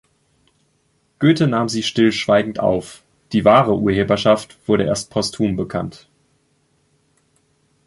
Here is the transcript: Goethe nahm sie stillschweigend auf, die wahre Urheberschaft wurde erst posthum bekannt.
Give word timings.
Goethe 1.19 1.45
nahm 1.45 1.69
sie 1.69 1.83
stillschweigend 1.83 2.57
auf, 2.59 3.03
die 3.33 3.45
wahre 3.45 3.77
Urheberschaft 3.77 4.57
wurde 4.67 4.85
erst 4.85 5.11
posthum 5.11 5.55
bekannt. 5.55 6.07